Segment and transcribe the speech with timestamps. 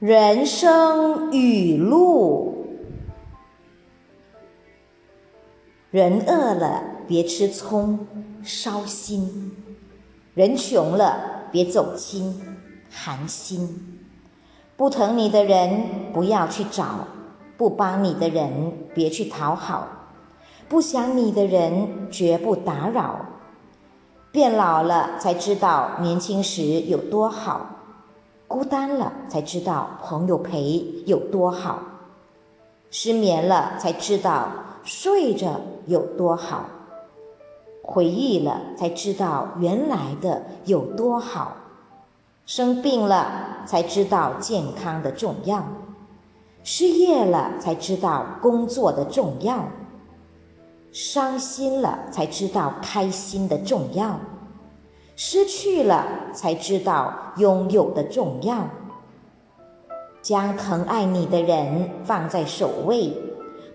[0.00, 2.64] 人生语录：
[5.90, 8.06] 人饿了别吃葱，
[8.42, 9.50] 烧心；
[10.32, 12.40] 人穷了别走亲，
[12.90, 13.98] 寒心。
[14.74, 15.82] 不疼你的人
[16.14, 17.06] 不要去找，
[17.58, 19.86] 不帮你的人别去讨好，
[20.66, 23.26] 不想你的人绝不打扰。
[24.32, 27.76] 变老了才知道年轻时有多好。
[28.50, 31.80] 孤单了才知道朋友陪有多好，
[32.90, 34.48] 失眠了才知道
[34.82, 36.64] 睡着有多好，
[37.80, 41.58] 回忆了才知道原来的有多好，
[42.44, 45.64] 生病了才知道健康的重要，
[46.64, 49.64] 失业了才知道工作的重要，
[50.90, 54.18] 伤心了才知道开心的重要。
[55.22, 58.70] 失去了才知道拥有的重要。
[60.22, 63.12] 将疼爱你的人放在首位，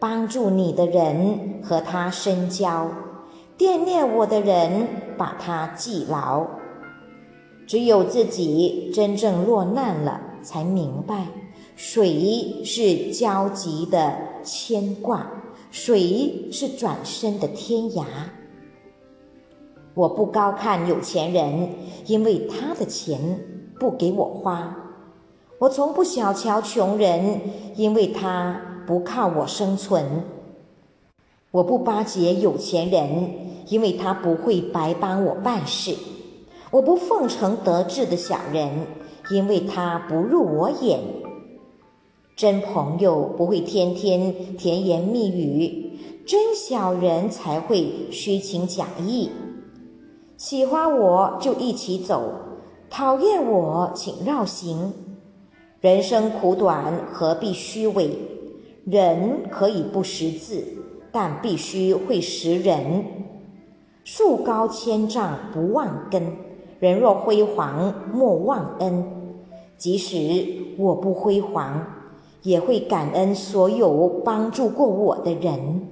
[0.00, 2.90] 帮助你的人和他深交，
[3.56, 6.44] 惦念我的人把他记牢。
[7.68, 11.28] 只有自己真正落难了，才明白
[11.76, 15.30] 谁是焦急的牵挂，
[15.70, 18.04] 谁是转身的天涯。
[19.98, 21.70] 我不高看有钱人，
[22.06, 23.18] 因为他的钱
[23.80, 24.72] 不给我花；
[25.58, 27.40] 我从不小瞧穷人，
[27.74, 30.04] 因为他不靠我生存；
[31.50, 35.94] 我不巴结有钱人，因为他不会白帮我办事；
[36.70, 38.86] 我不奉承得志的小人，
[39.32, 41.00] 因为他不入我眼。
[42.36, 49.28] 真朋友不会天天甜言蜜语，真小人才会虚情假意。
[50.38, 52.30] 喜欢我就一起走，
[52.88, 54.92] 讨厌我请绕行。
[55.80, 58.16] 人生苦短，何必虚伪？
[58.84, 60.64] 人可以不识字，
[61.10, 63.04] 但必须会识人。
[64.04, 66.36] 树高千丈不忘根，
[66.78, 69.04] 人若辉煌莫忘恩。
[69.76, 70.46] 即使
[70.78, 71.84] 我不辉煌，
[72.44, 75.88] 也会感恩所有帮助过我的人。